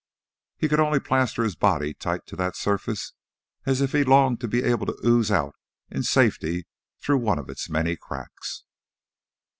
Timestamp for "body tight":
1.55-2.25